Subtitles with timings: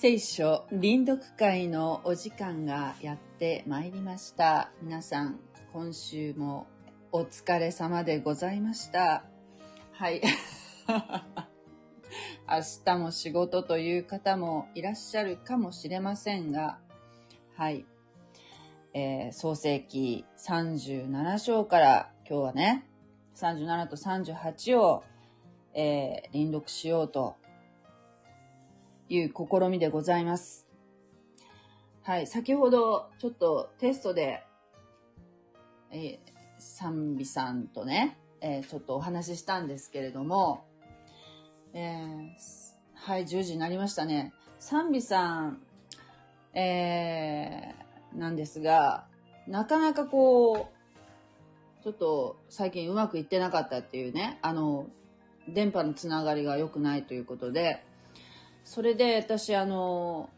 [0.00, 4.70] 聖書臨読会のお時間がやってまいりました。
[4.80, 5.40] 皆さん、
[5.72, 6.68] 今週も
[7.10, 9.24] お疲れ様でございました。
[9.90, 10.22] はい。
[12.46, 16.78] 明日も仕事という方もいらっしゃるかもしれませんが、
[17.56, 17.84] はい。
[18.94, 22.86] えー創世記37章から今日はね、
[23.34, 25.02] 37と38を、
[25.74, 27.34] えー臨読しようと
[29.08, 30.66] いう試みでございます。
[32.02, 34.42] はい、先ほどちょっとテストで、
[35.90, 36.18] えー、
[36.58, 40.64] 賛美さんとね、えーちょっとお話ししたんですけれども、
[41.74, 42.28] えー
[42.94, 44.32] はい、10時になりましたね。
[44.58, 45.62] 賛美さん、
[46.54, 49.06] えーなんですが、
[49.46, 54.86] なかなかこう、ちょっと最近うまくいってなかったっていうね、あの、
[55.48, 57.84] 電波のつながりが良くないということで、
[58.68, 60.28] それで私あの、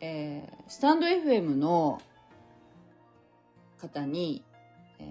[0.00, 2.02] えースタンド FM の
[3.80, 4.42] 方に、
[4.98, 5.06] えー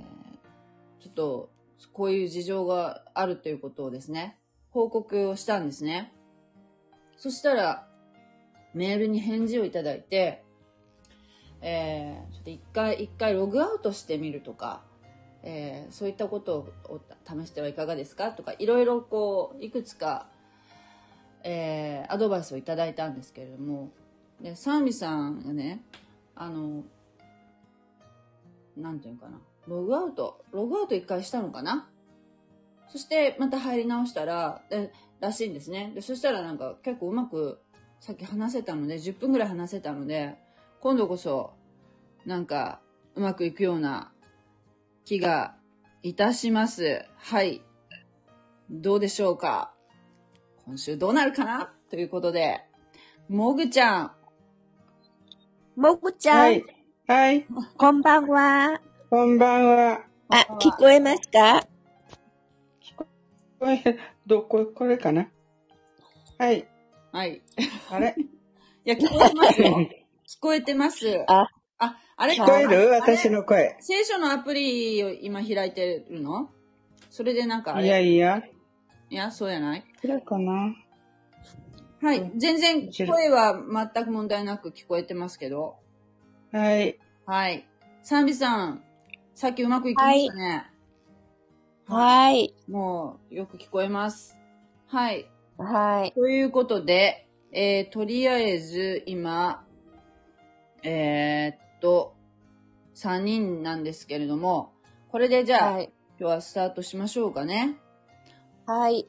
[1.02, 1.50] ちょっと
[1.94, 4.38] こういう事情があるということをですね、
[4.72, 6.12] 報告をしたんですね。
[7.16, 7.88] そしたら、
[8.74, 10.44] メールに返事をいただいて、
[11.62, 14.82] えーちょっと一回、一回ログアウトしてみるとか、
[15.44, 16.58] えーそういったこと
[16.90, 20.28] を試してはいかがですかとか、いろいろこう、いくつか、
[21.48, 23.92] えーアドバイスをいただいたんですけれども、
[24.42, 25.82] で、サンビさんがね、
[26.36, 26.84] あの、
[28.76, 31.88] なんていうのかな、ログアウト、ログアウト一回したのかな？
[32.90, 35.92] そしてまた入り直したら、でらしいんですね。
[35.96, 37.60] で、そしたらなんか結構うまく
[38.00, 40.36] さっき話せたので、10分ぐらい話せたので、
[40.82, 41.54] 今度こそ、
[42.26, 42.82] なんか、
[43.16, 44.12] うまくいくような
[45.06, 45.56] 気が
[46.04, 47.06] いたします。
[47.18, 47.62] はい。
[48.70, 49.75] どうでしょうか？
[50.66, 51.72] 今週どうなるかな？
[51.90, 52.62] ということで、
[53.30, 54.12] もぐちゃん、
[55.76, 56.66] もぐちゃん、はい。
[57.08, 57.46] はい。
[57.78, 58.82] こんばんは。
[59.10, 60.00] こんばんは。
[60.30, 61.68] あ、聞こえますか？
[63.60, 65.30] これ、どこ、これかな？
[66.40, 66.68] はい。
[67.12, 67.42] はい。
[67.92, 68.16] あれ？
[68.86, 69.78] いや、聞こえてますよ。
[69.78, 71.24] 聞こえてます。
[71.28, 71.48] あ、
[71.78, 72.96] あ、あれ聞こえる？
[72.96, 73.78] あ私の声。
[73.82, 76.50] 聖書のアプリを今開いてるの？
[77.12, 78.42] それでなんかあいれやいや。
[79.12, 79.86] いや、そうやない？
[80.06, 80.76] これかな
[82.02, 82.32] はい。
[82.38, 83.60] 全然声は
[83.94, 85.78] 全く問題なく聞こえてますけど。
[86.52, 87.00] はい。
[87.26, 87.68] はい。
[88.04, 88.84] サンビさん、
[89.34, 90.72] さっきうまくいきましたね。
[91.88, 92.54] はい。
[92.70, 94.38] もう、よく聞こえます。
[94.86, 95.28] はい。
[95.58, 96.12] はい。
[96.12, 99.66] ということで、えー、とりあえず今、
[100.84, 102.16] えー、っと、
[102.94, 104.72] 3人なんですけれども、
[105.10, 105.92] これでじゃあ、はい。
[106.20, 107.78] 今日はスタートしましょうかね。
[108.68, 109.08] はい。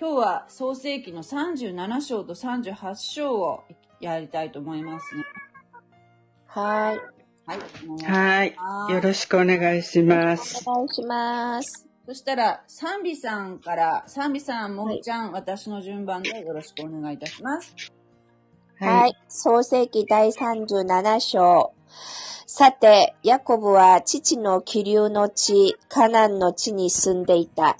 [0.00, 3.64] 今日は創世記の37章と38章を
[4.00, 5.24] やりたいと思いますね。
[6.46, 7.00] はい。
[7.44, 8.54] はい。
[8.54, 8.92] はい。
[8.92, 10.62] よろしくお願いします。
[10.66, 11.88] お願いします。
[12.06, 17.74] そしたら、サンビさんから、サンビさん、もぐちゃん、私の順番でよろしくお願いいたします。
[18.78, 19.16] はい。
[19.26, 21.72] 創世記第37章。
[22.46, 27.78] さて、ヤコブは父の気流の地、カナンの地に住んでいた。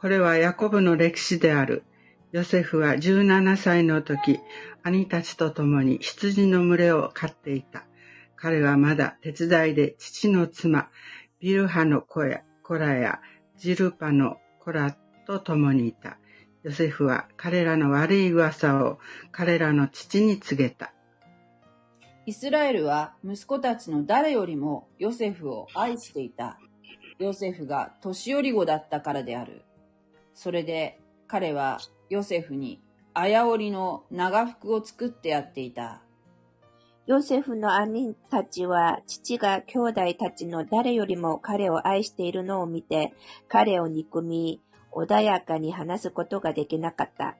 [0.00, 1.82] これはヤコブの歴史である。
[2.30, 4.38] ヨセフは17歳の時、
[4.84, 7.84] 兄たちと共に羊の群れを飼っていた。
[8.36, 10.88] 彼はまだ手伝いで父の妻、
[11.40, 13.20] ビルハの子やコラや
[13.56, 16.18] ジルパのコラと共にいた。
[16.62, 19.00] ヨセフは彼らの悪い噂を
[19.32, 20.92] 彼らの父に告げた。
[22.24, 26.60] イスラエルは息子たちの誰よりもヨセフを愛していた。
[27.18, 29.64] ヨセフが年寄り子だったからである。
[30.38, 32.80] それで彼はヨセフに
[33.12, 36.02] あやおりの長服を作ってやっていた。
[37.06, 43.12] ヨセフの兄たちは、父が兄弟たちの誰よりも彼を愛しているのを見て、
[43.48, 44.60] 彼を憎み、
[44.92, 47.36] 穏やかに話すことができなかった。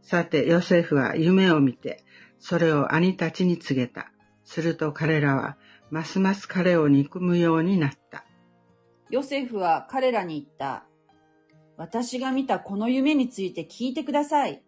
[0.00, 2.04] さて、ヨセフは夢を見て、
[2.38, 4.12] それを兄たちに告げた。
[4.44, 5.56] すると彼らは、
[5.90, 8.24] ますます彼を憎むようになった。
[9.10, 10.84] ヨセフは彼らに言った。
[11.76, 14.62] 私が見たこの夢について聞いてください。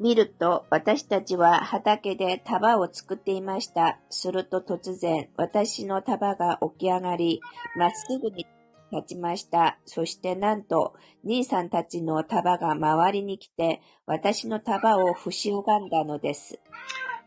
[0.00, 3.98] 見ると、私たちは畑で束を作っていました。
[4.08, 7.42] すると突然、私の束が起き上がり、
[7.76, 8.46] まっすぐに
[8.90, 9.78] 立ちました。
[9.84, 16.58] そしてなんと、兄さんたちの束が周りに来て、私の束を不し拝んだのです。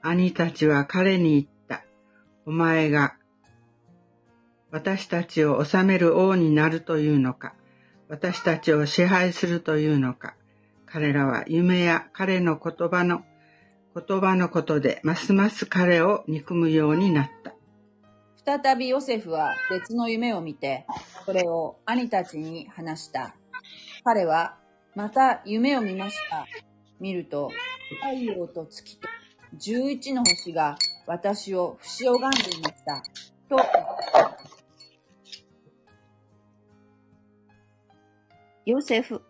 [0.02, 1.86] 兄たちは彼に言った。
[2.48, 3.18] お前が、
[4.72, 7.54] 私たちを治める王になるというのか。
[8.10, 10.36] 私たちを支配するというのか。
[10.86, 13.24] 彼らは夢や彼の言葉の
[13.96, 17.54] 言葉のことでますます彼を憎むようになった。
[18.46, 20.86] 再びヨセフは別の夢を見て、
[21.26, 23.36] それを兄たちに話した。
[24.04, 24.58] 彼は、
[24.96, 26.46] また夢を見ました。
[27.00, 27.50] 見ると、
[28.02, 29.08] 太陽と月と
[29.56, 33.02] 十一の星が私を不をがんでいました。
[33.50, 33.70] と言っ
[34.12, 34.33] た
[38.66, 39.22] ヨセフ、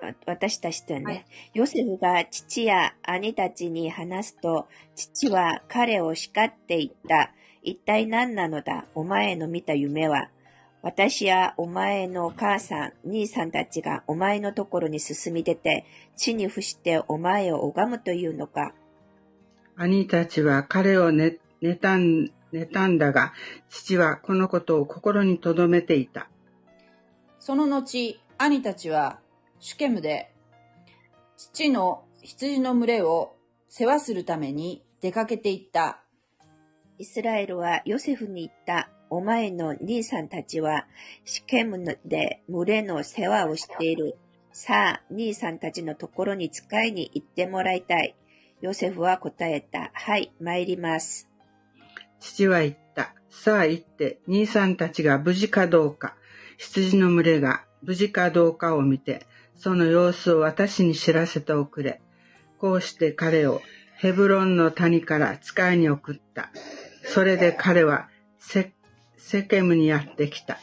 [0.00, 1.24] あ私たちとね、はい
[1.54, 7.32] ヨセフが父や兄たちに話すと、父は彼を叱って言った。
[7.62, 8.86] 一体何なのだ？
[8.94, 10.30] お前の見た夢は。
[10.82, 15.84] 私やお前の母さん、兄さんたちがお前のところに進み出て、
[16.16, 18.74] 地に伏してお前を拝むというのか。
[19.76, 23.32] 兄たちは彼をね妬ん妬んだが、
[23.70, 26.28] 父はこのことを心に留めていた。
[27.38, 29.20] その後、兄たちは
[29.60, 30.34] シュケムで
[31.36, 33.36] 父の羊の群れを
[33.68, 36.00] 世話するために出かけて行った。
[36.98, 38.90] イスラエルはヨセフに言った。
[39.10, 40.86] お前の兄さんたちは
[41.24, 44.18] シケムで群れの世話をしている。
[44.50, 48.16] さあ、兄さんたちのところに使いに行ってもらいたい。
[48.60, 49.92] ヨセフは答えた。
[49.94, 51.28] はい、参ります。
[52.18, 53.14] 父は言った。
[53.30, 56.16] さあ行って、兄さんたちが無事かどうか、
[56.58, 59.26] 羊の群れが無事かどうかを見て、
[59.56, 62.00] その様子を私に知らせておくれ。
[62.58, 63.60] こうして彼を
[63.96, 66.50] ヘブロンの谷から使いに送った。
[67.04, 68.08] それで彼は
[68.38, 68.72] セ
[69.16, 70.58] セケムにやってきた。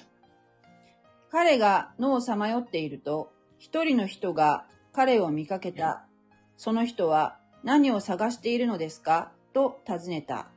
[1.32, 6.06] 彼が野をさまよっていると、一人の人が彼を見かけた。
[6.58, 9.32] その人は何を探しているのですか？
[9.54, 10.48] と尋ねた。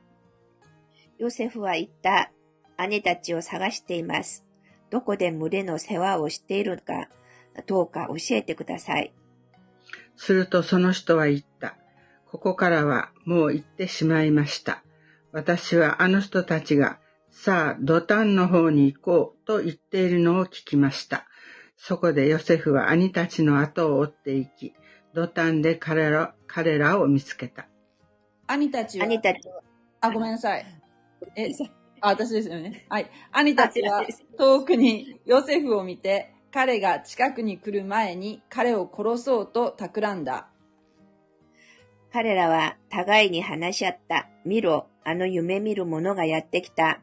[1.17, 2.31] ヨセフは言った。
[2.87, 4.42] 姉たちを探しています。
[4.93, 7.09] どこで群れの世話をしているのか、
[7.65, 9.11] どうか教えてください。
[10.15, 11.75] するとその人は言った。
[12.29, 14.83] ここからはもう行ってしまいました。
[15.31, 16.99] 私はあの人たちが、
[17.31, 21.25] さあ、ドタンの方に行こうと言っているのを聞きました。
[21.75, 24.73] そこでヨセフは兄たちの後を追って行き、
[25.15, 27.67] ドタンで彼ら彼らを見つけた。
[28.45, 29.59] 兄たちは、兄たちは、
[30.01, 30.63] あ、ごめんなさい。
[31.35, 31.49] え、
[32.03, 32.85] あ、私ですよね。
[32.89, 33.09] はい。
[33.31, 34.05] 兄たちは
[34.37, 40.49] 遠くにヨセフを見て、彼が近くに来る前に彼を殺そうと企んだ。
[42.11, 44.27] 彼らは互いに話し合った。
[44.43, 46.99] 見ろ、あの夢見る者がやってきた。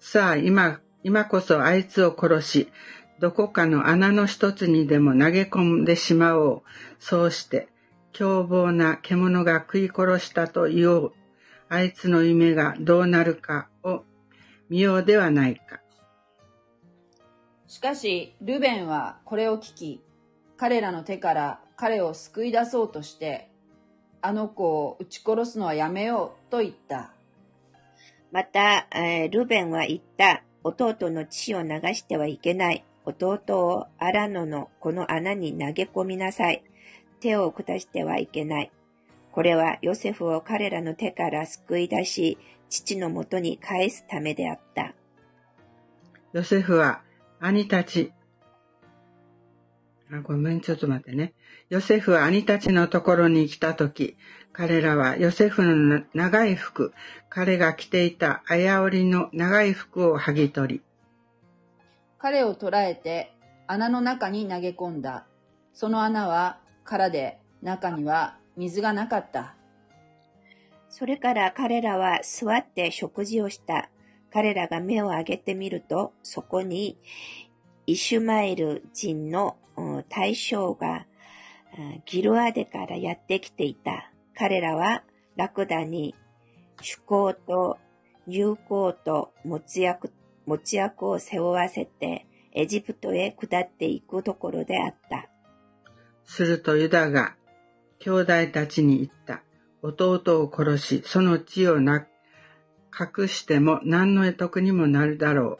[0.00, 2.72] さあ、今、今こそあいつを殺し、
[3.20, 6.62] どこかの穴の一つにでも投げ込んでしまおう。
[6.98, 7.68] そうして、
[8.12, 11.12] 凶暴な獣が食い殺したと言おう。
[11.68, 13.73] あいつの夢がどうなるかを
[14.74, 15.78] 見ようではないか。
[17.68, 20.02] しかし、ルベンはこれを聞き、
[20.56, 23.52] 彼らの手から彼を救い出そうとして、
[24.20, 27.12] あの子を撃ち殺すのはやめようと言った。
[28.32, 30.42] また、えールベンは言った。
[30.64, 32.84] 弟の血を流してはいけない。
[33.04, 36.64] 弟をアラノのこの穴に投げ込みなさい。
[37.20, 38.72] 手を下してはいけない。
[39.30, 42.38] これはヨセフを彼らの手から救い出し、
[42.74, 44.94] 父のもとに返すためであった。
[46.32, 47.02] ヨセフは
[47.38, 48.12] 兄たち、
[50.12, 51.34] あ、ごめん、ちょっと待ってね。
[51.68, 54.16] ヨセフは兄たちのところに来たとき、
[54.52, 56.92] 彼らはヨセフの長い服、
[57.28, 60.82] 彼が着ていた綾織の長い服を剥ぎ取り、
[62.18, 63.32] 彼を捕らえて
[63.68, 65.26] 穴の中に投げ込んだ。
[65.74, 69.54] その穴は空で中には水がなかった。
[70.96, 73.90] それから彼らは座って食事をした。
[74.32, 76.96] 彼らが目を上げてみると、そこに
[77.84, 79.56] イシュマエル人の
[80.08, 81.06] 大将が
[82.06, 84.12] ギルアデからやってきていた。
[84.36, 85.02] 彼らは
[85.34, 86.14] ラクダに
[86.80, 87.78] 主香と
[88.28, 90.12] 友好と持ち役
[90.46, 95.28] 持ち役を背負わせてエジプトへ下っていくところであった。
[96.24, 97.34] するとユダが
[97.98, 99.43] 兄弟たちに言った。
[99.86, 102.06] 弟を殺し、その血をな
[102.98, 105.58] 隠しても何の得にもなるだろう。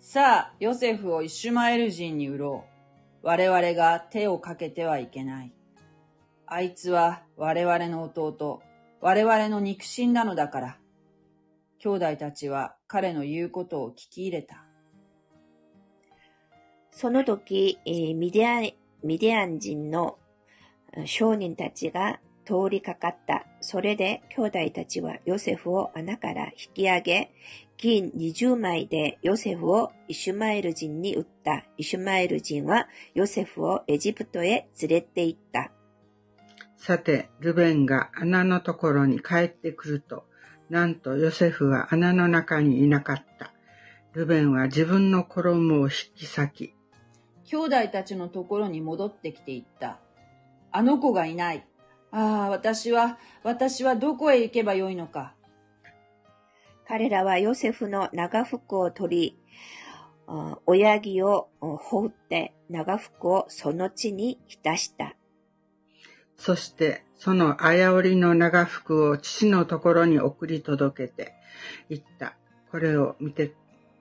[0.00, 2.64] さあ、ヨセフをイシュマエル人に売ろ
[3.22, 3.26] う。
[3.26, 5.52] 我々が手をかけてはいけない。
[6.46, 8.60] あいつは我々の弟、
[9.00, 10.78] 我々の肉親なのだから。
[11.78, 14.64] 兄弟たちは彼の言うことを聞き入れた。
[16.90, 18.72] その時、えーミディアン、
[19.04, 20.18] ミディアン人の
[20.96, 23.46] うん商人たちが通りかかった。
[23.60, 27.32] それで兄弟たちはヨセフを穴から引き上げ、
[27.76, 31.64] 銀20枚でヨセフをイシュマエル人に売った。
[31.76, 35.72] イシュマエル人はヨセフをエジプトへ連れて行った。
[36.76, 40.24] さて、ルベンが穴のところに帰ってくると、
[40.68, 43.52] なんとヨセフは穴の中にいなかった。
[44.12, 46.74] ルベンは自分の衣を引き裂き、
[47.44, 49.98] 兄弟たちのところに戻ってきていった。
[50.72, 51.66] あの子がいない。
[52.16, 55.34] ああ、私は、私はどこへ行けばよいのか。
[56.86, 59.38] 彼らはヨセフの長服を取り、
[60.64, 65.16] 親木を放って長服をその地に浸した。
[66.36, 71.34] そして、そのあやおりの長服を父のところに送り届けて、
[71.90, 72.36] 言った。
[72.70, 73.54] これを見て、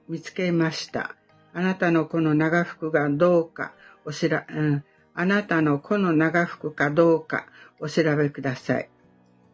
[0.08, 1.16] 見つけました。
[1.52, 3.74] あなたの子の長服がどうか
[4.06, 4.84] おしら、うん、
[5.16, 7.46] あなたの子の長服かどうか
[7.84, 8.90] お調べください。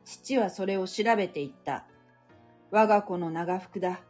[0.06, 1.88] 父はそれを調べていった。
[2.70, 4.02] 我が子の長服だ。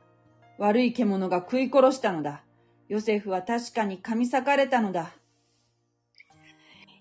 [0.57, 2.43] 悪い獣が食い殺したのだ。
[2.89, 5.13] ヨセフは確かに噛み裂かれたのだ。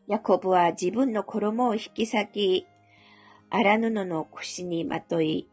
[0.06, 2.66] ヤコブは自分の衣を引き裂き、
[3.50, 5.48] 荒布の腰にまとい、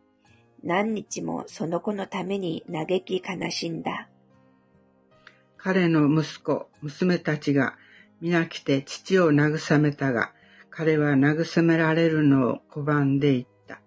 [0.63, 4.07] 何日もその子のために嘆き悲しんだ。
[5.57, 7.75] 彼の息子、娘たちが
[8.21, 10.31] 皆来て父を慰めたが、
[10.77, 13.79] 彼は慰められるのを拒んでいった。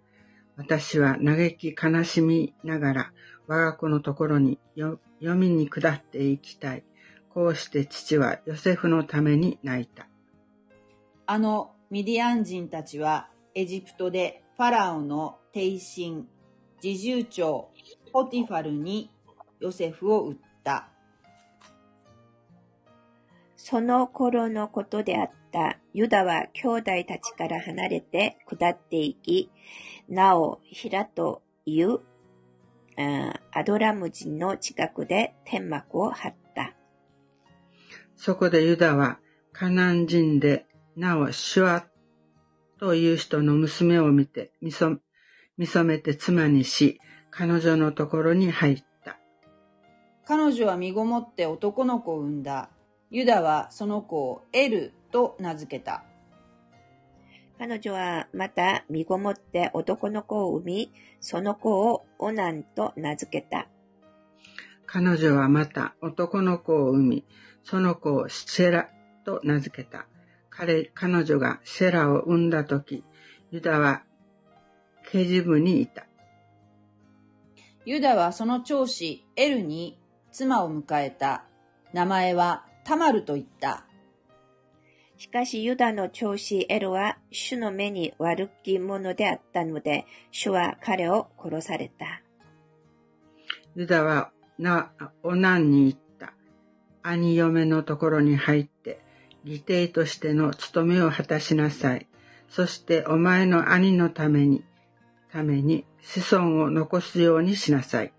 [0.56, 3.12] 私は嘆き悲しみながら
[3.46, 6.84] 我が子のところに読みに下っていきたい。
[7.28, 10.08] こうして父はヨセフのために泣いた。
[11.26, 16.26] あのミディアン人たちはエジプトでファラオの帝神、
[16.80, 17.68] 侍従長、
[18.14, 19.10] ポティファルに
[19.60, 20.88] ヨセフを売った。
[23.70, 25.78] その頃のことであった。
[25.92, 29.50] ユダは兄弟たちから離れて下っていき、
[30.08, 31.98] なお、ヒラという
[33.52, 36.72] アドラム人の近くで天幕を張った。
[38.16, 39.18] そこでユダは
[39.52, 40.64] カナン人で、
[40.96, 41.84] なおシュア
[42.80, 44.96] という人の娘を見て、見そ
[45.58, 49.18] 見初めて妻にし、彼女のところに入った。
[50.24, 52.70] 彼女は身ごもって男の子を産んだ。
[53.10, 56.04] ユダはその子をエルと名付けた。
[57.58, 63.66] 彼女はまた身ごもって男の子を産み、その子をオナンと名付けた。
[64.86, 67.24] 彼女はまた男の子を産み、
[67.64, 68.88] その子をシェラ
[69.24, 70.06] と名付けた。
[70.50, 73.04] 彼、彼女がシェラを産んだとき、
[73.50, 74.02] ユダは
[75.10, 76.06] 刑事部にいた。
[77.86, 79.98] ユダはその長子エルに
[80.30, 81.44] 妻を迎えた。
[81.92, 83.84] 名前はタマルと言った。
[85.18, 92.22] しかしユダの長子エルは主の目に悪き者であったので、主は彼を殺された。
[93.74, 94.90] ユダはな、
[95.22, 96.32] おなんに言った。
[97.02, 99.02] 兄嫁のところに入って、
[99.44, 102.06] 義弟としての務めを果たしなさい。
[102.48, 104.64] そしてお前の兄のために、
[105.30, 108.14] ために子孫を残すようにしなさい。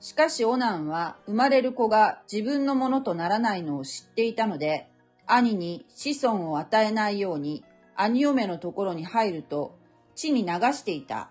[0.00, 4.88] しかしオナンは生まれる子が自分のものとならないのを知っていたので、
[5.26, 7.64] 兄に子孫を与えないように
[7.96, 9.76] 兄嫁のところに入ると
[10.14, 11.30] 地に流していた。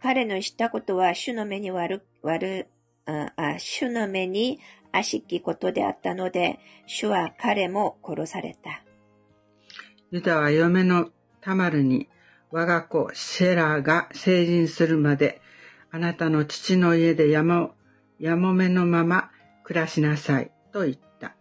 [0.00, 2.68] 彼のしたことは主の目に悪、悪、
[3.06, 4.60] あ主の目に
[4.92, 8.84] 悪しきことであったので、主は彼も殺された。
[10.12, 12.08] ユダは嫁のタマルに
[12.50, 15.41] 我が子シェラが成人するまで
[15.94, 17.74] あなたの父の家でやも、
[18.18, 19.30] やもめのまま
[19.62, 21.36] 暮らしなさい、と言った。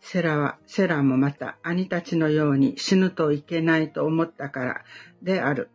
[0.00, 4.84] セラは、セラもまた兄たちのように死ぬといけないと思ったから
[5.22, 5.68] である。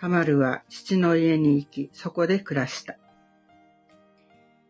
[0.00, 2.96] タマルは父の家に行き、そこで暮らした。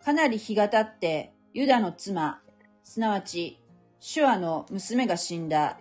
[0.04, 2.40] かなり日が経って、ユダの妻、
[2.82, 3.60] すなわち、
[4.00, 5.78] シュアの娘が死んだ。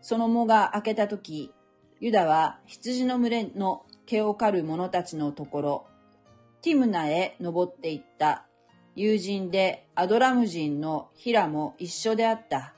[0.00, 1.52] その藻が明けた時、
[2.00, 5.86] ユダは羊の群れの毛を刈る者たちのところ、
[6.62, 8.46] ティムナへ登っていった。
[8.94, 12.74] 友人でアドラム人のヒラも一緒であった。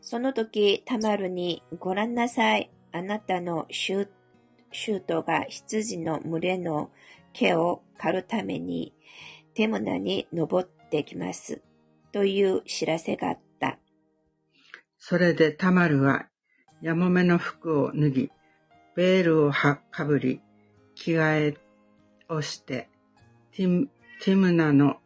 [0.00, 2.70] その時、タマルに、ご覧なさい。
[2.90, 6.90] あなたのシュートが羊の群れの
[7.32, 8.92] 毛を刈るために、
[9.54, 11.62] テムナに登ってきます。
[12.10, 13.78] という知らせがあった。
[14.98, 16.26] それでタマルは、
[16.82, 18.30] やもめの服を脱ぎ、
[18.96, 20.40] ベールをかぶり、
[20.96, 21.69] 着替え
[22.30, 22.88] をして、
[23.52, 23.88] ティム
[24.22, 24.96] ティムナの、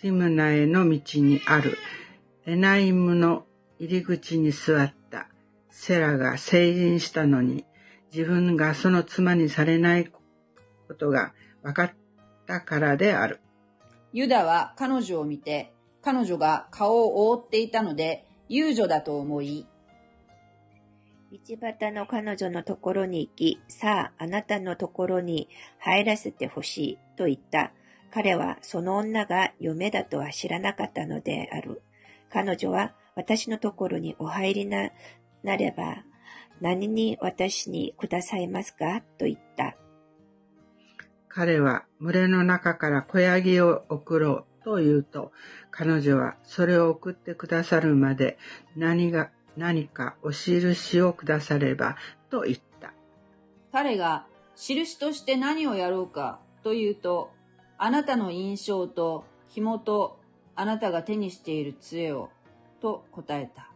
[0.00, 1.76] ティムナへの道にある
[2.46, 3.44] エナイムの
[3.78, 5.28] 入り口に座った
[5.70, 7.64] セラが成人したのに、
[8.12, 11.92] 自分がその妻にされないことが分かっ
[12.46, 13.40] たからである。
[14.12, 19.66] ユダは彼女を見て、彼女が顔を覆っていたので、遊女だと思い、
[21.32, 25.48] 道端の彼女のところに行き、さあ、あなたのところに
[25.78, 27.72] 入らせてほしい、と言った。
[28.12, 31.80] 彼はその女が嫁だとは知らなかったのである。
[32.30, 34.90] 彼女は私のところにお入りな、
[35.42, 36.04] なれば、
[36.60, 39.76] 何に私にくださいますかと言った。
[41.28, 45.32] 彼は群れの中から小ヤギを送ろうと言うと、
[45.70, 48.36] 彼女はそれを送ってくださるまで
[48.76, 51.96] 何が、何かお印をくだされば
[52.30, 52.94] と言った。
[53.70, 57.30] 彼が印として何をやろうかというと、
[57.78, 60.20] あなたの印象と紐と
[60.54, 62.30] あなたが手にしている杖を
[62.80, 63.70] と答えた。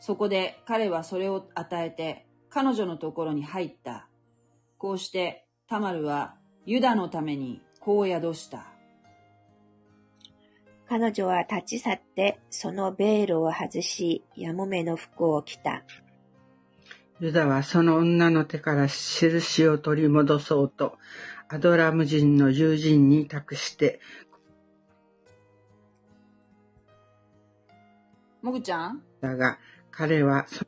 [0.00, 4.08] そこで彼はそれを与えて彼女のところに入った。
[4.78, 8.75] こうしてタマルはユダのために子を宿した。
[10.88, 15.82] 彼女は立ち去って、そのベールを外し、やもめの服を着た。
[17.18, 20.96] ユダはその女の手から印を取り戻そうと、
[21.48, 24.00] アドラム人の友人に託して、
[28.42, 29.02] もぐちゃん？
[29.20, 29.58] だが、
[29.90, 30.64] 彼はそ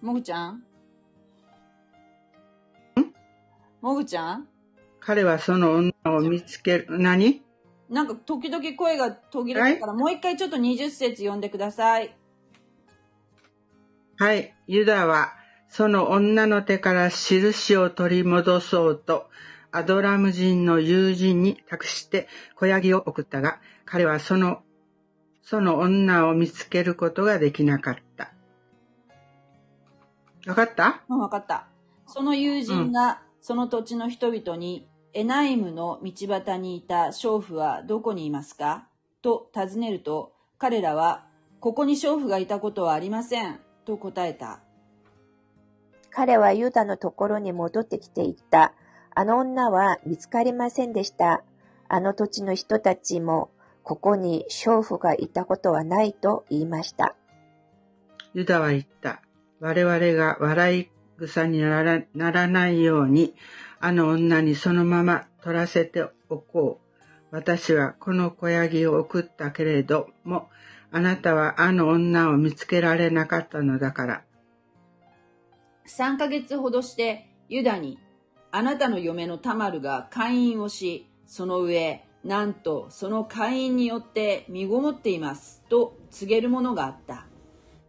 [0.00, 0.62] もぐちゃん？
[3.80, 4.46] もぐちゃん？
[5.00, 7.41] 彼はその女を見つける、何？
[7.92, 12.16] なんか時々声が途切れたから、もう一回ちょっと20節読んでください。
[14.16, 14.54] はい。
[14.66, 15.34] ユダは、
[15.68, 19.28] その女の手から印を取り戻そうと、
[19.70, 24.62] アドラム人の友人に託して小ヤギを送ったが、彼はその、
[25.42, 28.32] その女を見つけることができなかった。
[30.46, 31.02] わかった？
[31.08, 31.68] うん、わかった。
[32.06, 38.88] その友人が、その土地の人々に、エナイムの道端にいた娼婦はどこにいますか？
[39.20, 41.26] と尋ねると、彼らは、
[41.60, 43.60] ここに娼婦がいたことはありません。
[43.84, 44.60] と答えた。
[46.10, 48.72] 彼はユダのところに戻ってきて言った。
[49.14, 51.44] あの女は見つかりませんでした。
[51.88, 53.50] あの土地の人たちも、
[53.82, 57.16] ここに娼婦がいたことはないと言いました。
[58.32, 59.20] ユダは言った。
[59.60, 60.88] 我々が笑い
[61.26, 63.34] 草にならならないように、
[63.80, 66.82] あの女にそのまま取らせておこう。
[67.30, 70.50] 私はこの小ヤギを送ったけれども、
[70.90, 74.22] あなたはあの女を見つけられなかったのだから。
[75.86, 77.98] 3ヶ月ほどして、ユダに、
[78.50, 87.26] あなたの嫁のタマルが会員をし、その上、なんとその会員によって身ごもっています、と告げるものがあった。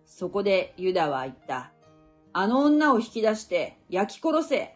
[0.06, 1.72] そこでユダは言った。
[2.34, 4.76] あの女を引き出して焼き殺せ。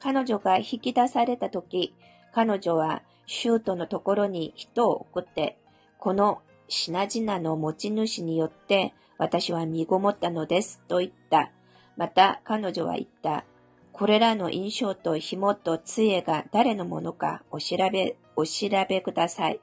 [0.00, 1.94] 彼女が引き出されたとき、
[2.34, 5.58] 彼女はシュートのところに人を送って、
[5.98, 11.52] この品々の持ち主によって私は身ごもったのですと言った。
[11.96, 13.44] また彼女は言った。
[13.92, 19.60] これらの印象と紐と杖が誰のものかお調べ、お調べください。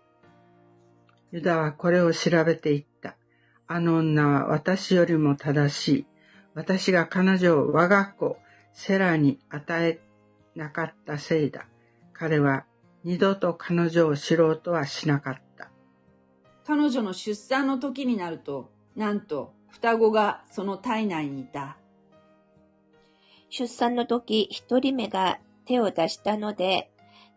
[1.32, 3.19] ユダはこれを調べていった。
[3.72, 6.06] あの女は私よりも正しい。
[6.56, 8.40] 私が彼女を我が子、
[8.74, 10.00] セラに与え
[10.56, 11.68] なかったせいだ。
[12.12, 12.66] 彼は
[13.04, 15.70] 二度と彼女を知ろうとはしなかった。
[16.66, 21.78] 彼女の出産の時になると、なんと双子がその体内にいた。
[23.52, 26.90] 出産の時、一人目が手を出したので、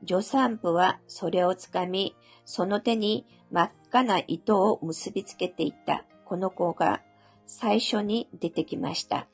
[0.08, 2.16] 助産婦はそれをつかみ、
[2.46, 6.06] その手に真っ赤な糸を結びつけていった。
[6.32, 7.02] この子が
[7.44, 9.28] 最初に出てきました。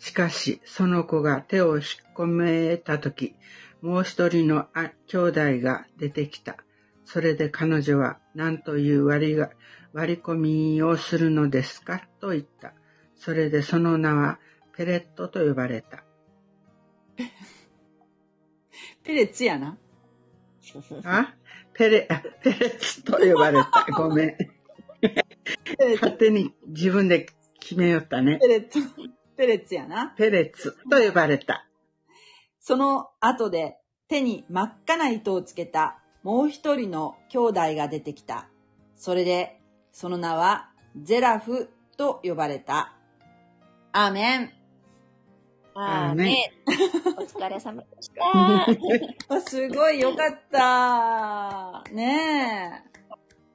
[0.00, 1.84] しかし、その子が手を引っ
[2.16, 3.36] 込めたとき、
[3.80, 6.56] もう一人のあ兄弟が出てきた。
[7.04, 9.50] それで彼女は何という割りが
[9.92, 12.72] 割り込みをするのですかと言った。
[13.14, 14.40] それでその名は
[14.76, 16.02] ペレットと呼ばれた。
[19.04, 19.78] ペレッツやな。
[21.04, 21.36] あ？
[21.72, 23.86] ペレ、あペレッツと呼ばれた。
[23.96, 24.57] ごめん。
[25.00, 27.26] ペレッツ、勝手に自分で
[27.60, 28.48] 決めよったねペ。
[28.48, 28.80] レッツ、
[29.36, 30.14] ペレッツやな。
[30.16, 31.66] ペレッツと呼ばれた。
[32.60, 38.48] その後で手に真っ赤な糸をつけたもう一人の兄弟が出てきた。
[38.96, 39.60] それで、
[39.92, 42.92] その名はゼラフと呼ばれた。
[43.92, 44.52] アーメン。
[45.74, 46.52] あーあーねね。
[47.16, 48.66] お疲れ様でした。
[49.36, 51.84] あすごいよかった。
[51.92, 52.97] ねえ。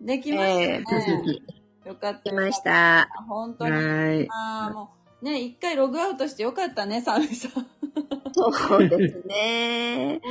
[0.05, 0.83] できましたね。
[0.89, 2.19] えー よかった。
[2.29, 3.09] 来ました。
[3.27, 3.71] 本当に。
[3.71, 4.27] はい。
[4.31, 4.89] あーも
[5.21, 7.51] うね、一回ログアウトしてよかったね、サミさん。
[8.33, 10.21] そうですね。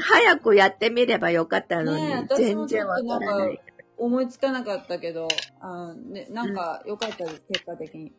[0.00, 3.60] 早くやってみればよかったのに、全然わかからない。
[3.96, 5.28] 思いつかなかったけど、
[5.60, 8.12] あね、なんか良かったです、結果的に。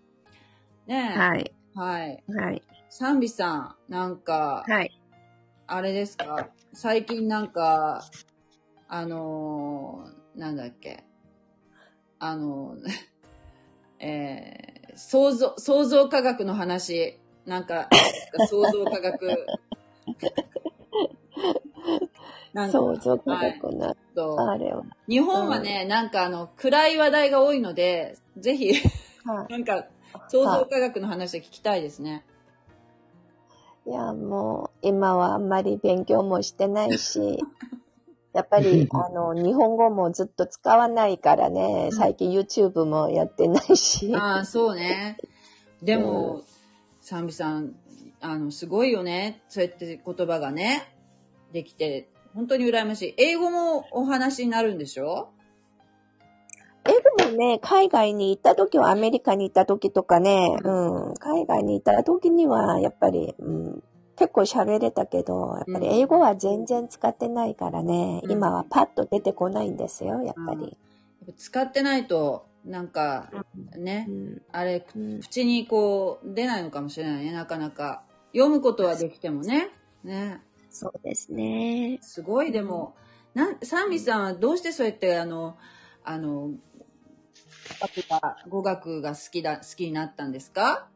[0.85, 1.17] ねえ。
[1.17, 1.53] はい。
[1.75, 2.23] はい。
[2.27, 2.61] はい。
[2.89, 4.91] サンビさん、なんか、はい。
[5.67, 6.49] あれですか？
[6.73, 8.03] 最近なんか、
[8.89, 11.03] あのーなんだっけ？
[12.19, 12.89] あのー
[13.99, 17.89] えー、創造、創造科学の話、なんか、
[18.49, 19.45] 創造科学。
[22.53, 24.83] なんか想像科学の、とあれを。
[25.07, 28.73] 日本はね、なんかあの、暗い話題が多いので、ぜひ、
[29.25, 29.87] はなんか、
[30.27, 32.23] 創造科学の話を聞きたいですね。
[33.85, 37.39] い、いや、もう、今はあんまり勉強もしてないし、
[38.33, 44.13] やっぱり、あの、日本語もずっと使わないからね、最近 YouTube もやってないし。
[44.15, 45.17] ああ、そうね。
[45.83, 46.41] でも、
[46.99, 47.75] サンビさん、
[48.21, 49.43] あの、すごいよね。
[49.49, 50.95] そうやって言葉がね、
[51.51, 53.13] できて、本当に羨ましい。
[53.17, 55.29] 英語もお話になるんでしょ？
[56.85, 63.83] え、でもね、海外に行った時は、アメリカに行った時とかね、うん、海外に行った時には、やっぱり、うん、
[64.23, 70.61] 結構喋れたけど、やっぱり英語は全然使ってないからね、うん今はパッと出てこないんですよ、やっぱり。
[70.61, 70.71] やっ
[71.27, 73.29] ぱ使ってないと、なんか、
[73.77, 78.03] ねう、んあれ、うん口にこう、出ないのかもしれないね、なかなか。
[78.31, 79.69] 読むことはできてもね。
[80.05, 80.41] ね。
[80.69, 81.99] そうですね。
[82.01, 82.95] すごい、でも、
[83.33, 85.57] なん、サンビさんはどうしてそうやって、あの、
[86.05, 86.57] あの、語
[87.81, 90.87] 学が語学が好きだ、好きになったんですか？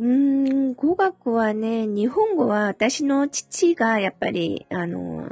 [0.00, 5.28] うーん、語学はね、日本語は私の父がやっぱり、あの、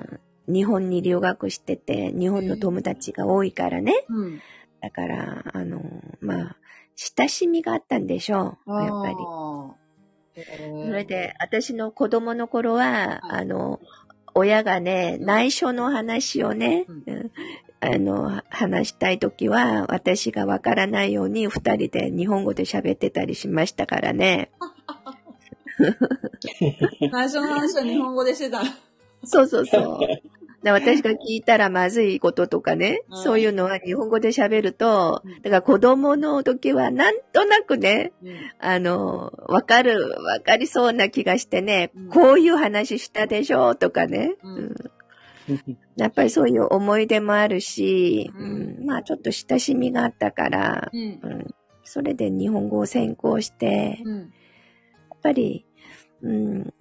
[0.49, 4.05] 日本に留学してて、日本の友達が多いからね。
[4.09, 4.41] うん。
[4.81, 5.83] だから、あの、
[6.21, 6.57] まあ、
[6.97, 9.17] 親しみがあったんでしょう、やっぱり。
[9.17, 10.87] り。
[10.87, 13.81] それで、私の子供の頃は、はいあの、
[14.35, 17.33] 親がね、内緒の話をね、うんうん
[17.87, 24.51] あの、話したいときは、私がわからないように二人で日本語で喋ってたりしましたからね。
[25.79, 28.63] 最初の話は日本語でしてた。
[29.25, 29.99] そうそうそう。
[30.63, 33.23] で私が聞いたらまずいこととかね、うん。
[33.23, 38.37] そういうのは日本語で喋るとうん、だから子供の時はなんとなくね、うん。
[38.59, 42.09] あの、わかる、わかりそうな気がしてね、うん。
[42.09, 44.35] こういう話したでしょとかね、
[45.97, 51.55] やっぱりそういう思い出もあるし、うんうんまあちょっと親しみがあったから、うんうん
[51.89, 54.23] それで日本語を専攻して、やうん。
[55.15, 55.65] っぱり、
[56.21, 56.75] うん、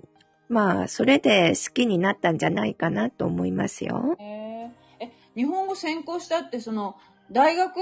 [0.50, 4.16] まあそれで好きになったんじゃないかなと思いますよ。
[4.20, 6.96] えーえ、日本語専攻したって、その、
[7.32, 7.76] 大学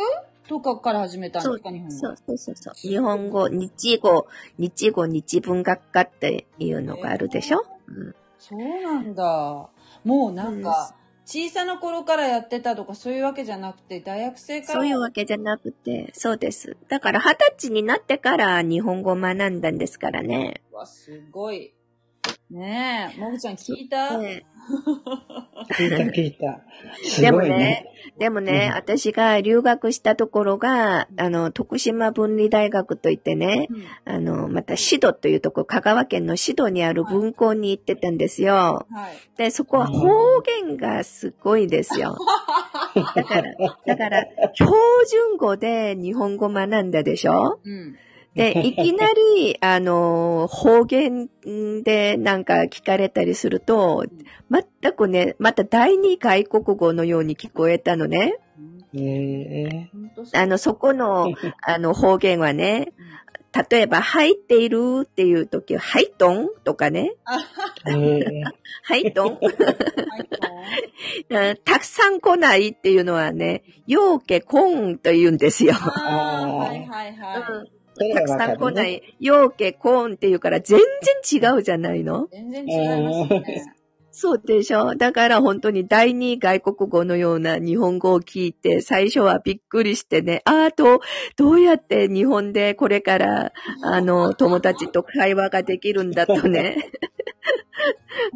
[0.49, 1.91] とかから始めたんですか、日本語？
[1.95, 2.73] そうそうそうそう。
[2.75, 9.69] 日本語、日語、日語、日文学科っていうのがあるでしょ、うんそうなんだ。
[10.03, 14.79] もうなんか、小さな頃からやってたとかそういうわけじゃなくて、大学生から。
[14.79, 16.75] そういうわけじゃなくて、そうです。
[16.89, 20.61] だから二十歳になってから日本語を学んだんですからね。
[20.71, 21.73] わ、すごい。
[22.49, 24.45] ねえ、もぐちゃん聞いた、ね
[25.77, 26.61] 聞いた聞いた。
[27.03, 27.57] すでもごいね。
[27.57, 27.85] ね、
[28.19, 33.73] でもね、うん私が留学したところが、あの、徳島文理大学といってね、う
[34.11, 38.85] んあの、また、シドというところ、香川県のシドにある文校に行ってたんですよ。
[38.91, 39.37] はい。
[39.37, 40.07] で、そこは方
[40.65, 42.17] 言がすごいですよ。
[43.15, 43.53] だから、
[43.85, 44.71] だから、標
[45.09, 47.59] 準語で日本語学んだでしょ？
[47.63, 47.95] うん。
[48.35, 51.29] で、 いきなり、あの、方言
[51.83, 54.05] でなんか聞かれたりすると、
[54.49, 58.37] 全くね、また第二外国語のように聞こえたのね。
[58.95, 62.93] ええ本当そうあの、そこの、 あの、方言はね、
[63.69, 68.43] 例えば、入っているっていう時は、入っとんとかね、はいうん
[71.63, 75.73] たくさん来ないっていうのはね、ようけこんと言うんですよ。
[75.75, 77.43] ああ、はいはいはい。
[77.45, 78.47] それたくさ。
[78.53, 82.27] ん来ない、ようけこんって言うから全然違うじゃないの？
[82.31, 83.75] 全然違いますね。
[84.15, 91.01] そうでしょだから本当に第二外国語のような日本語を聞いて、最初はびっくりしてね、ああと、
[91.35, 93.51] どうやって日本でこれから、
[93.81, 96.77] あの、 友達と会話ができるんだとね。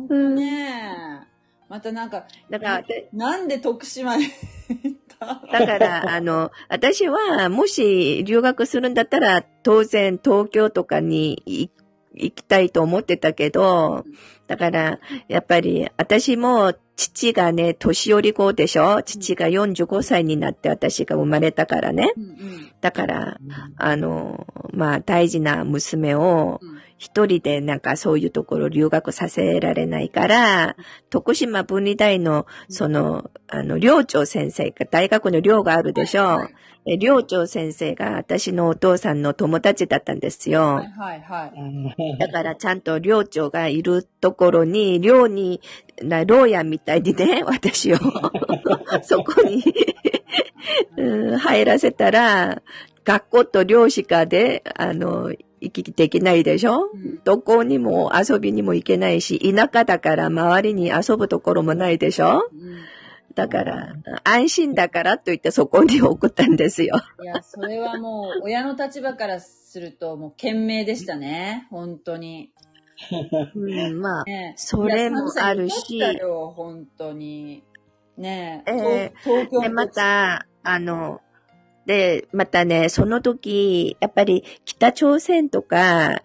[0.09, 1.26] うんねえ。
[1.69, 4.25] またなんか、だから、なんで徳島に
[4.69, 5.41] 行った？
[5.51, 11.71] だから、 あの、私は、もし留学するんだったら、当然東京とかに行
[12.19, 14.03] 行きたいと思ってたけど、
[14.47, 19.03] だから、やっぱり、私も父がね、年寄り子でしょ？
[19.03, 22.11] 父が45歳になって私が生まれたからね。
[22.81, 23.37] だから、
[23.77, 30.75] あの、まあ、大事な娘をうん一人でなんかそういうところ留学させられないから、
[31.09, 36.53] 徳島文理大の、その、あの、寮長先生が、大学の寮があるでしょはい
[36.89, 40.75] え寮長先生が私のお父さんの友達だったんですよ。
[40.75, 41.51] はいはいは
[41.97, 42.17] い。
[42.17, 45.59] だからちゃんと寮長がいるところに、寮に、
[46.01, 47.97] な牢屋みたいにね、 私を、
[49.01, 49.61] そこに、
[50.95, 52.61] うん入らせたら、
[53.07, 56.89] 学校と寮しかで、あの、行き来できないでしょ？
[56.93, 62.49] うんどこにも遊びにも行けないし、田舎だから周りに遊ぶところもないでしょ？
[62.51, 62.77] うん
[63.33, 63.93] だから、
[64.23, 66.95] 安心だからと言ってそこに送ったんですよ。
[67.21, 71.67] いや、それはもう、親の立場からすると、もう、懸命でしたね。
[71.69, 72.51] 本当に。
[73.55, 73.59] う
[73.93, 75.99] ん、まあ、ねそれもあるし
[76.55, 77.63] 本当に。
[78.17, 78.71] ねえ。
[78.71, 81.21] え東東京で、また、あの、
[81.87, 86.21] で、またね、その時、やっぱり北朝鮮とか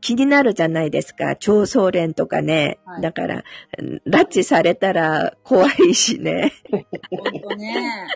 [0.00, 1.34] 気になるじゃないですか。
[1.34, 2.78] 超総連とかね。
[2.84, 3.44] はいだから、
[3.78, 6.52] うん拉致されたら怖いしね。
[6.70, 6.84] 本
[7.42, 8.06] 当ね。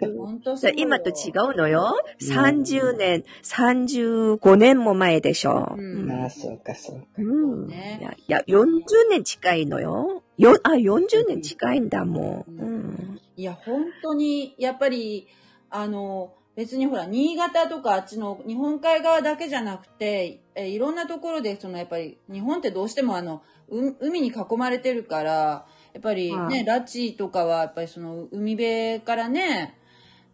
[0.00, 0.76] 本当そうよ。
[0.78, 1.94] 今と違うのよ。
[2.20, 5.74] うん30年、35年も前でしょ。
[5.78, 7.06] うんまあ、そうか、そうか。
[7.16, 10.22] うんねいや、いや、40年近いのよ。
[10.36, 12.50] よ、あ、40年近いんだもん。
[12.50, 13.20] うんうん。
[13.36, 15.28] いや、本当に、やっぱり、
[15.70, 29.78] あの、別にほら、新潟とかあっちの日本海側だけじゃなくて、えいろんなところで、そのやっぱり、日本ってどうしてもあの、う海に囲まれてるから、やっぱりね、はい拉致とかは、やっぱりその、海辺からね、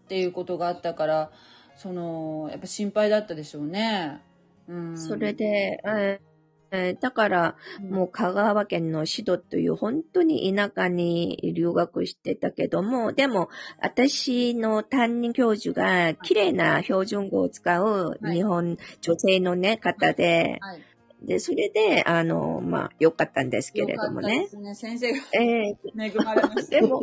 [0.05, 1.31] っていうことがあったから、
[1.77, 4.23] その、やっぱ心配だったでしょうね。
[4.69, 4.99] うん。
[4.99, 6.36] それで、えー
[6.71, 13.49] えーだから、もう香川県のシドという本当に田舎に留学してたけども、でも
[13.81, 20.83] 私の担任教授が綺麗な標準語を使うはい日本女性のね、方で、はい。
[21.23, 24.49] で、それで、あの、まあ、良かったんですけれどもねで。
[24.49, 24.75] すね。
[24.75, 26.81] 先生がえー恵まれました。
[26.81, 27.01] でも、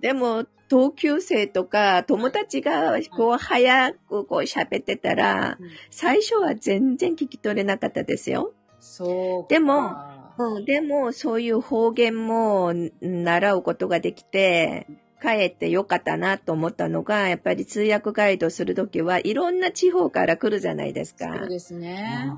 [0.00, 8.52] でも、同級生とか友達がこう早くこう喋ってたらうん、最初は全然聞き取れなかったですよ。
[8.80, 9.48] そうか。
[9.48, 14.86] でもうん、でも、そういう方言もん習うことができて、
[15.20, 21.38] 帰ってよかったなと思ったのが、やっぱり通訳ガイドするときはいろんな地方から来るじゃないですか。
[21.38, 22.32] そうですね。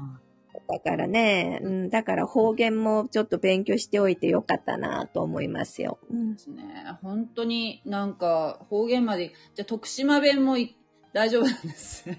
[0.66, 5.98] だからね、うん、だから方言もちょっと勉強しておいてよかったなと思いますよ。
[6.10, 6.64] うんですね。
[7.02, 10.76] 本当になんか方言まで、じゃあ徳島弁もい
[11.12, 12.04] 大丈夫なんです。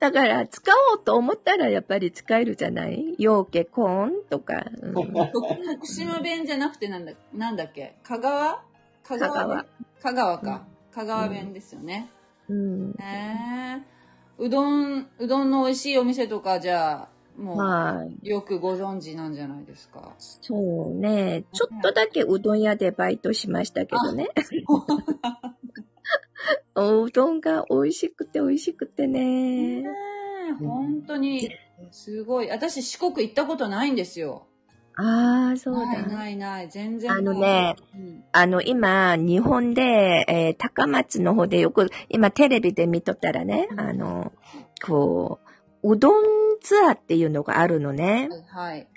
[0.00, 3.14] だから使おうと思ったらやっぱり使えるじゃない？
[3.18, 4.64] 陽気コーンとか。
[4.80, 7.96] うん徳徳島弁じゃなくてなんだ、なんだっけ？
[8.02, 8.62] 香川？
[9.02, 9.66] 香川弁？
[10.02, 10.66] 香川か。
[10.92, 12.08] 香川弁ですよね。
[12.48, 13.94] うんねえ
[14.38, 17.08] うどん、うどんの美味しいお店とかじゃ
[17.38, 18.28] あ、もう、はい。
[18.28, 20.12] よくご存知なんじゃないですか？
[20.18, 20.54] そ
[20.90, 21.44] うね。
[21.52, 24.28] ちょっとだけうどん屋でバイトしましたけどね。
[26.74, 29.82] おうどんが美味しくて美味しくてね。
[29.82, 29.88] ね
[30.50, 31.50] え本当に、
[31.90, 32.50] すごい。
[32.50, 34.46] 私四国行ったことないんですよ。
[34.96, 36.08] ああ、そうないだ。
[36.08, 36.68] ないない。
[36.68, 37.10] 全然。
[37.10, 44.32] あのね、うんあの、今、日本で、えー高松の方でよく、今テレビで見とったらね、あの、
[44.84, 45.40] こ
[45.82, 46.24] う、うどん
[46.60, 48.28] ツアーっていうのがあるのね。
[48.30, 48.88] はいはい。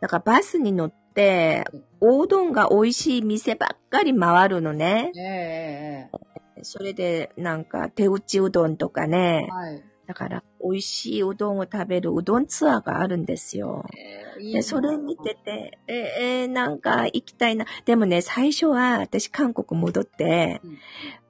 [0.00, 1.64] だからバスに乗って、
[2.00, 5.12] おうどんが美味しい店ばっかり回るのね。
[5.16, 6.31] えええ
[6.62, 9.52] それで、なんか、手打ちうどんとかねえ。
[9.52, 9.82] はい。
[10.06, 13.84] だから、美味しいうどんを食べるうどんツアーがあるんですよ。
[13.96, 15.96] ええいいで、なそれ見てて、えー
[16.42, 17.66] えーなんか行きたいな。
[17.84, 20.60] でもね、最初は私韓国戻って、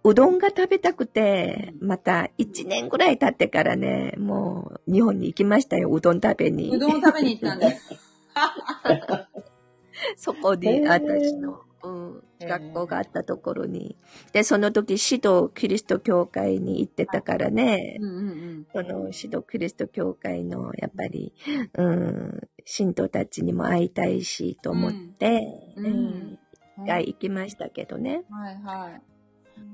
[0.04, 6.74] うどんが食べたくて、また1年ぐらい経ってからね、もう日本に行きましたよ、うどん食べに。
[6.74, 7.94] うどんを食べに行ったんです。
[10.16, 13.96] そこに私の、うん、学校があったところに。
[14.32, 18.66] で、その時、指導キリスト教会に行ってたからね、うんうんうん。
[18.72, 21.34] その指導キリスト教会の、やっぱり、
[21.74, 26.38] うん、信徒たちにも会いたいし、と思って、うんうん
[26.78, 28.24] 一回行きましたけどね。
[28.30, 29.02] はいはい。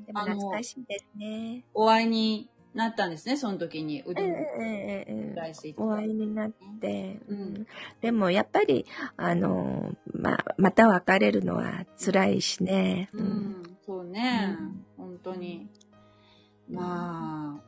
[0.06, 1.64] でも懐かしいですね。
[1.72, 4.02] お会いになったんですね、その時に。
[4.06, 4.64] うどんえええ
[5.08, 7.66] えええライス行ってお会いになって、ううんん、
[8.00, 13.08] でもやっぱり、あの、まあ、また別れるのは辛いしね。
[13.12, 15.68] うん、そうね、うん本当に。
[16.70, 17.58] ま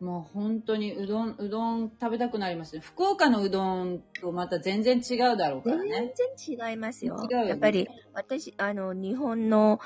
[0.00, 2.80] あ、もう本当にうどん、うどん食べたくなりますね。
[2.80, 6.14] 福岡のうどんとまた全然違うだろうから全ね。
[6.46, 7.16] 然違いますよ。
[7.30, 9.80] よねやっぱり、私、あの、日本の、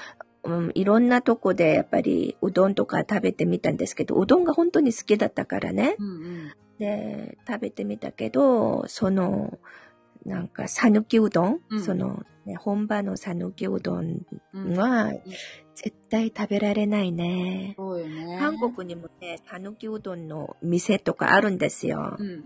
[0.44, 5.96] うん、いろんなとこで、やっぱり、うどんとか食べてみたんですけど、うどんが本当に好きだったからね。
[5.98, 6.52] うんうん。
[6.78, 9.58] で、食べてみたけど、その、
[10.24, 14.22] なんか、さぬきうどん、うんその、ね、本場のさぬきうどん
[14.54, 15.12] うん、は、
[15.74, 17.74] 絶対食べられないね。
[17.76, 18.38] そうよね。
[18.38, 22.16] 韓国にもね、さぬきうどんの店とかあるんですよ。
[22.18, 22.44] うん。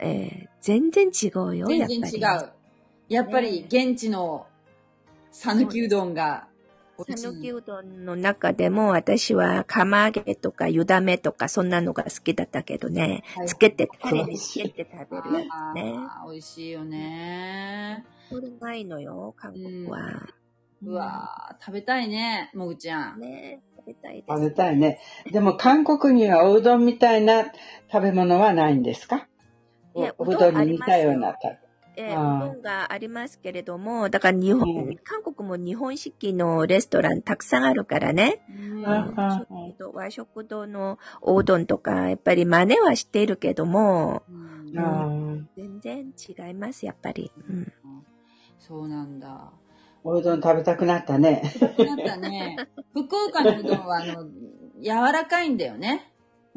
[0.00, 2.00] えー全然違うよ、やっぱり。
[2.00, 2.52] 全然違う。
[3.08, 4.46] やっぱり現地の
[5.30, 6.47] 讃岐うどんが
[7.06, 15.94] 美味しいさぬきうどんの中でも私は釜揚げとか湯だめとかそんなのが好きだったけどね、はいつけて、タレにつけて食べるやつね。
[16.28, 18.04] 美味しいよね。
[18.30, 19.98] これないのよ、韓国は。
[20.82, 23.20] うわー食べたいね、もぐちゃん。
[23.20, 24.24] ね食べたいです。
[24.28, 24.98] 食べたいね。
[25.32, 27.44] でも韓国にはおうどんみたいな
[27.92, 29.28] 食べ物はないんですか？
[29.94, 31.67] おうどんに似たような食べ。
[32.00, 38.40] えーどんがありますけれども、だから日本、うん韓国も日本式のレストランたくさんあるからね。
[38.48, 47.32] うんああちょっと和食堂のおうどんとか、やっぱり真似はしているけども、うん全然違います、やっぱり。
[47.48, 47.72] うん
[48.58, 49.50] そうなんだ。
[50.04, 51.42] おうどん食べたくなったね。
[51.78, 52.56] なんかね、
[52.94, 54.24] 福岡のうどんはあの、
[54.80, 56.12] 柔らかいんだよね。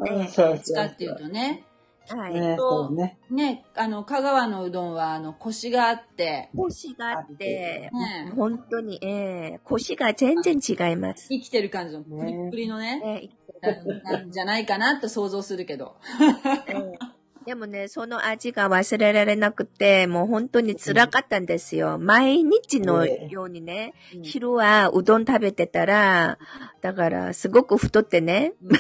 [0.08, 1.64] ええそうどっちかっていうとね。
[2.10, 2.34] はい。
[2.34, 3.20] ね、そうね。
[3.30, 11.28] ね、あの、香川のうどんはあの、コシがあって、腰があって、ね、本当に、ええ腰が全然違います。
[11.30, 13.30] 生きてる感じのプリップリのね、
[13.64, 13.64] え
[14.06, 15.96] ななんじゃないかなと想像するけど。
[16.68, 17.11] ええ
[17.46, 21.98] でもね、その味が忘れられなくて、もう本当に辛かったんですよ。
[21.98, 26.38] 毎日のようにね、昼はうどん食べてたら、
[26.82, 28.54] だからすごく太ってね、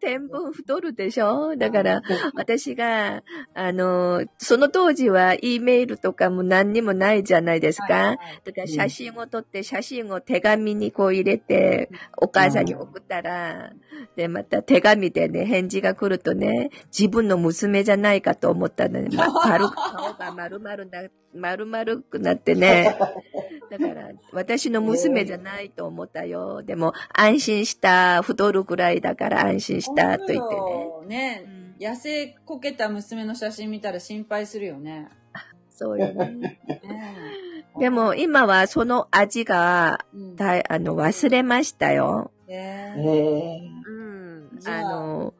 [0.00, 1.56] 天分太るでしょ？
[1.56, 2.02] だから、
[2.34, 3.22] 私が、
[3.54, 8.16] あの、その当時は E メールとかも何にもないじゃないですか。
[8.44, 13.72] だから写真を撮って、写真を手紙にこう入れて、お母さんに送ったら、
[14.16, 16.51] で、また手紙でね、返事が来るとね、
[16.96, 22.96] 自分の娘じゃないかと思ったのね、 ま、丸顔が丸々な、丸々くなってね。
[23.70, 26.62] だから、私の娘じゃないと思ったよ。
[26.62, 30.54] でも、安心した、太るくらいだから安心した、と言って
[31.06, 31.42] ね。
[31.42, 31.46] ね。
[31.46, 35.08] ね、痩せこけた娘の写真見たら心配するよね。
[35.70, 36.60] そうよね。
[36.84, 37.14] ね
[37.78, 42.30] でも、今はその味が、うんだいあの、忘れましたよ。
[42.46, 44.60] ねええうん。
[44.66, 45.34] あの、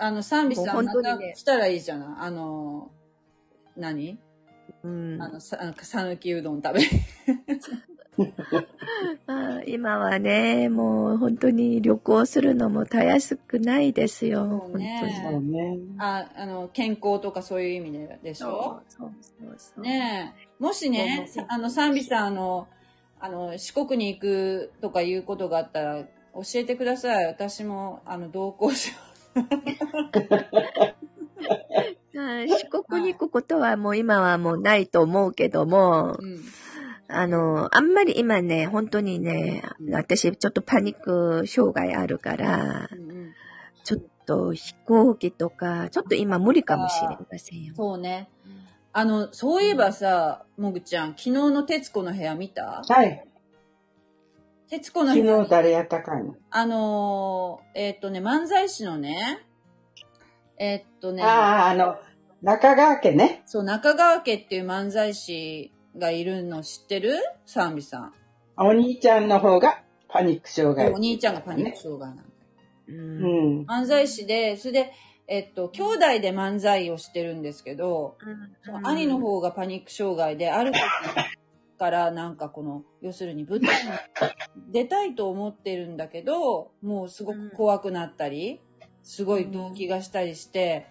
[0.00, 2.08] あの、賛美さん、また来たらいいじゃない？
[2.20, 2.90] あの、
[3.76, 4.18] 何？
[4.82, 5.28] うんあ。
[5.28, 5.58] の、さ、
[6.04, 6.80] ぬきうどん食べ。
[9.26, 14.68] あ今はね、もう本当に旅行するのもたやすくないですよ。
[14.72, 15.78] そうねそうね。
[15.98, 18.82] あ、あの、健康とかそういう意味ででし本ょ？
[18.88, 19.84] そうそうそう。
[19.84, 20.62] ねえ。
[20.62, 22.68] もしね、あの、賛美さん、あの、
[23.20, 27.26] あの、四国に行くとかいうことがあったら、教えてください。
[27.26, 29.09] 私も、あの、同行しはい
[32.12, 36.40] 四国に行くことはもう今はもうないと思うけども、うん。
[37.08, 43.32] あの、あんまり今ね、本当にね、私ちょっとパニック障害あるからう、んうん。
[43.82, 47.74] ちょっと飛行機とか、ちょっと今無理かもしれませんよ。
[47.76, 48.28] そうね。
[48.92, 52.82] あの、そういえばさ、もぐちゃん、昨日の徹子の部屋見た？
[52.86, 53.26] はい。
[54.70, 59.40] 徹子の昨日誰やったかいのあのー、えーっとね、漫才師のね、
[60.58, 61.96] えーっとね、ああ、あの、
[62.40, 63.42] 中川家ね。
[63.46, 67.14] そう、中川家っていう漫才師がいるの知ってる？
[67.46, 68.14] 賛美さん。
[68.56, 70.92] お兄ちゃんの方がパニック障害。
[70.92, 72.28] お兄ちゃんがパニック障害なんだよ。
[72.88, 72.92] う。
[72.92, 73.66] うんん。
[73.66, 74.92] 漫才師で、それで、
[75.26, 78.16] えっと、兄弟で漫才をしてるんですけど、
[78.64, 80.80] その兄の方がパニック障害で、ある時
[81.80, 83.90] からなんかこの、要するに舞台に
[84.70, 88.60] 出たいと思ってるんだけど、もうすごく怖くなったり、
[89.02, 90.86] すごい動機がしたりして、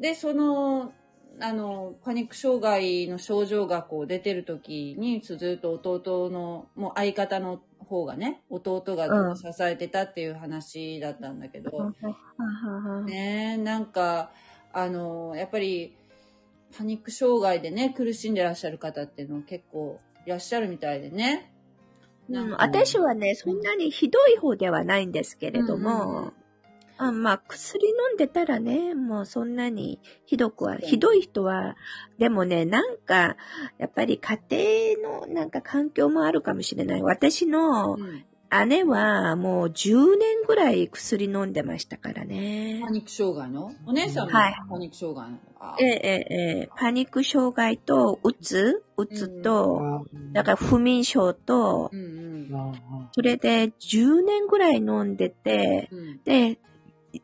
[0.00, 0.94] で、その、
[1.40, 11.92] あの、パニック障害の症状がこう出てる時に、ずっと弟の、もう相方の方がね、弟が支えてたっていう話だったんだけど、
[13.04, 14.30] ねえ、なんか、
[14.72, 15.94] あの、やっぱり、
[16.76, 21.52] パニック障害でね、苦しんでらっしゃる方っていうのは結構いらっしゃるみたいでね。
[22.28, 22.56] うん、か。
[22.62, 26.32] 私はね、そんなにひどい方ではないんですけれども、うんうんうん。
[26.96, 31.76] あまあ、薬飲んでたらね、もうそんなにひどくは、ひどい人は、
[32.18, 33.36] でもね、なんか、
[33.78, 37.02] やっぱり家庭のなんか環境もあるかもしれない。
[37.02, 38.24] 私のうん
[38.66, 42.80] 姉はもう10年ぐらい薬飲んでましたからね。
[42.84, 42.90] パ。
[42.90, 43.72] ニック障害の？
[43.86, 44.54] お姉さんもはい。
[44.68, 45.76] パニック障害の、あ。
[45.80, 48.84] ええ、ええ、ええパニック障害と、うつ？
[48.96, 52.78] うつと、だから不眠症とう、んうん。
[53.12, 56.58] それで10年ぐらい飲んでて、うん、で、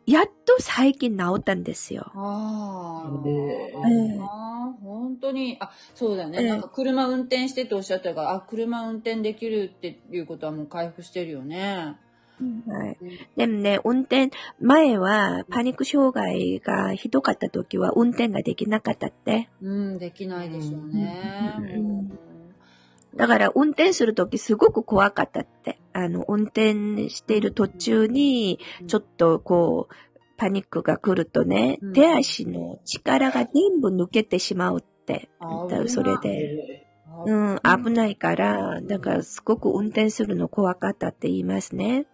[0.06, 2.10] やっと最近治ったんですよ。
[2.14, 3.72] ああ、え
[4.20, 6.38] あー本当に、あ、そうだよね。
[6.40, 11.96] ええなんか車運転してっておっしゃったから、あ、車運転できるっていうことはもう回復してるよね。
[12.66, 12.98] はい。
[13.36, 14.30] でもね、運転、
[14.60, 19.48] 前はパニック障害がひどかった時は運転ができなかったって。
[19.60, 21.54] うん、できないでしょうね。
[21.58, 22.18] うん
[23.12, 25.79] だから運転する時すごく怖かったって。
[25.92, 29.94] あの、運転している途中に、ちょっとこう、
[30.36, 35.28] パニックが来るとね、うん手足の力が全部抜けてしまうって。
[35.88, 36.86] それで、
[37.26, 42.06] うん、危ないから、だからすごく運転するの怖かったって言いますね。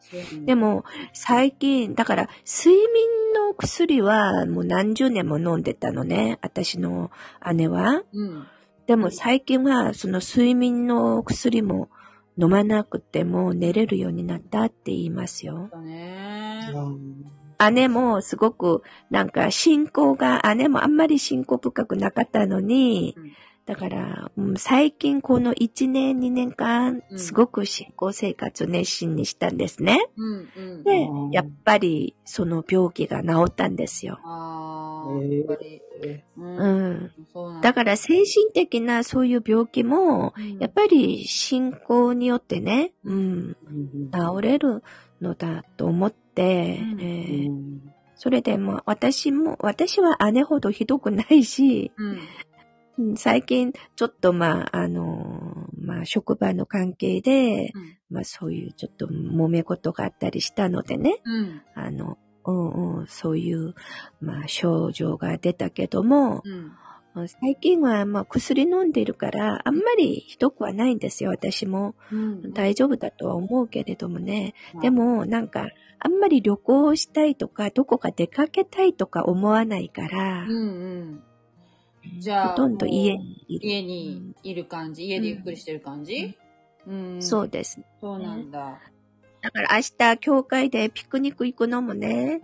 [0.44, 7.10] でも、最近、だから、睡眠の薬はもう何十年も飲んでたのね、私の
[7.54, 8.02] 姉は。
[8.12, 8.46] うん。
[8.86, 11.88] でも最近は、その睡眠の薬も
[12.38, 15.70] 飲まなくても寝れるようになったって言いますよ。
[17.72, 23.32] 姉もすごく、なんか信仰が、姉もあんまり信仰深くなかったのに、うん
[23.66, 27.18] だから、うん最近この1年、2年間、うん。
[27.18, 30.08] すごく信仰生活を熱心にしたんですね。
[30.16, 30.84] うんうん。
[30.84, 34.20] でうん、やっぱりその病気が治ったんですよ。
[37.60, 37.74] だ。
[37.74, 40.58] から精神的なそういう病気も、うん。
[40.58, 43.56] やっぱり信仰によってね、うん、
[44.12, 44.84] 治れる
[45.20, 47.00] のだと思って、うん。
[47.00, 52.18] えーそれでも私も、私は姉ほどひどくないし、うん。
[52.98, 61.62] うん最近ちょっとまあ、あのーまあ職場の関係で、うんまあそういうちょっと揉め事があったりしたのでね、うん。
[61.74, 63.74] あの、うんうん、そういう、
[64.20, 67.28] まあ症状が出たけども、うん。
[67.40, 71.94] 最近はまあ薬飲んでいるから、あんまりひどくはないんですよ、私も。
[72.12, 72.52] うん。
[72.52, 74.54] 大丈夫だとは思うけれどもね。
[74.74, 75.68] うんでも、なんか、
[75.98, 81.22] あんまり旅行したいとか、どこか出かけたいとか思わないからうん、うん。
[82.18, 83.66] じゃあ、ほとんど家にいる。
[83.66, 85.04] 家にいる感じ？
[85.04, 86.36] 家でゆっくりしてる感じ？
[86.86, 87.22] うん。
[87.22, 87.80] そうです。
[88.00, 88.80] そうなんだ。
[89.42, 92.40] だから明日、教会でピクニック行くのもね、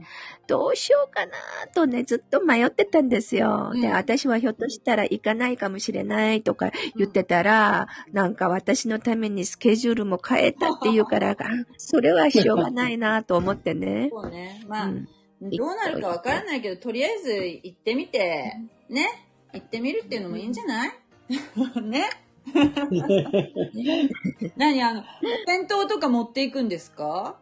[0.46, 1.32] どうしようかな
[1.74, 3.70] とね、ずっと迷ってたんですよ。
[3.72, 11.36] うんで、私はひょっとしたら行かないかもしれないとか言ってたら、なんか私のためにスケジュールも変えたっていうから、 あ
[11.76, 14.08] それはしょうがないなと思ってね。
[14.12, 14.62] そうね。
[14.68, 15.08] まあ、うん
[15.44, 18.54] どうなるかわからないけど、とりあえず行ってみて、
[18.88, 19.08] ね。
[19.52, 20.90] 行ってみるっていうのもいいんじゃない？
[21.82, 22.08] ね。
[24.56, 24.82] 何？
[24.82, 27.36] あの、お弁当とか持っていくんですか？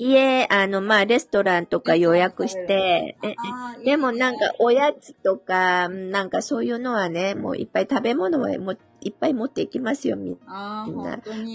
[0.00, 3.16] いえ、あの、まあ、レストランとか予約して、
[3.84, 10.86] でもなんかおやつとか、なんかそういうのはね、もういっぱい食べ物はもういっぱい持っていきますよ、みんな。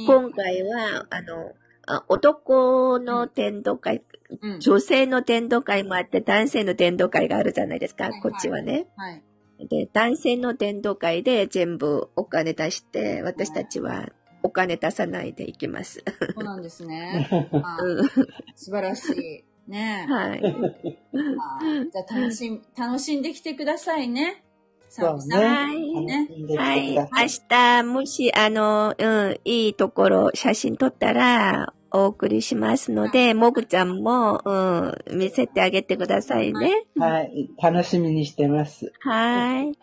[0.07, 1.53] 今回は、あの、
[1.85, 4.03] あ男の天道会、
[4.41, 8.87] うん、女性の天道会もあって、男性の天道会があるじゃないですか、はいはいこっちはね。
[8.97, 9.23] はい。
[9.67, 14.09] で、男性の天道会で全部お金出して、私たちは
[14.43, 16.03] お金出さないで行きます。
[16.35, 17.27] そうなんですね。
[17.51, 18.07] あーうん
[18.55, 19.43] 素晴らしい。
[19.69, 20.41] ねはい。
[20.43, 24.43] あーじゃあ楽しん、楽しんできてくださいね。
[24.89, 26.95] そうさおさんはいねはい。
[26.95, 36.85] 楽明日、もし、あの、うん、いいところ、写真撮ったら、お送りしますので、もぐちゃんも、うん、見せてあげてくださいね。
[36.97, 37.49] はい。
[37.61, 38.91] 楽しみにしてます。
[39.01, 39.77] はい。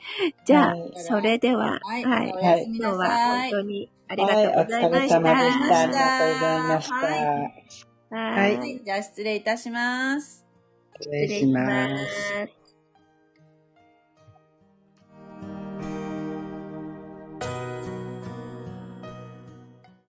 [0.44, 2.66] じゃあはい、それでは、はいはい。
[2.66, 3.08] 今日は。
[3.08, 4.48] 本当にありはい。
[4.48, 5.14] おがとうござい疲れました。
[5.14, 5.78] 様でした。
[5.78, 6.94] ありはがとうございました。
[6.94, 7.32] はいは
[8.10, 8.82] はいはい。
[8.84, 10.44] じゃあ失礼いたします。
[11.00, 12.04] 失礼します。
[12.46, 12.59] す。